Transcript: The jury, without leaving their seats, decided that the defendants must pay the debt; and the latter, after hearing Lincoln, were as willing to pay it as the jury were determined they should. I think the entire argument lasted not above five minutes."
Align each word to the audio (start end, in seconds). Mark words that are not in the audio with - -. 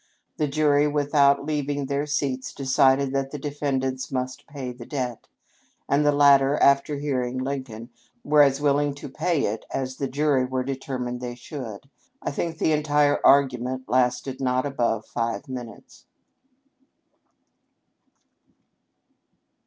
The 0.37 0.47
jury, 0.47 0.87
without 0.87 1.45
leaving 1.45 1.85
their 1.85 2.07
seats, 2.07 2.55
decided 2.55 3.13
that 3.13 3.29
the 3.29 3.37
defendants 3.37 4.11
must 4.11 4.47
pay 4.47 4.71
the 4.71 4.83
debt; 4.87 5.27
and 5.87 6.03
the 6.03 6.11
latter, 6.11 6.57
after 6.57 6.95
hearing 6.95 7.37
Lincoln, 7.37 7.91
were 8.23 8.41
as 8.41 8.59
willing 8.59 8.95
to 8.95 9.07
pay 9.07 9.45
it 9.45 9.63
as 9.71 9.97
the 9.97 10.07
jury 10.07 10.43
were 10.43 10.63
determined 10.63 11.21
they 11.21 11.35
should. 11.35 11.87
I 12.19 12.31
think 12.31 12.57
the 12.57 12.71
entire 12.71 13.23
argument 13.23 13.87
lasted 13.87 14.41
not 14.41 14.65
above 14.65 15.05
five 15.05 15.47
minutes." 15.47 16.05